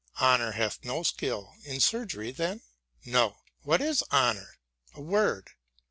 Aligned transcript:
—Honour 0.19 0.53
hath 0.53 0.83
no 0.83 1.03
skill 1.03 1.53
in 1.63 1.79
surgery 1.79 2.31
then? 2.31 2.63
No. 3.05 3.37
What 3.61 3.81
is 3.81 4.03
Honour 4.11 4.57
f 4.93 4.97
A 4.97 5.01
word. 5.01 5.51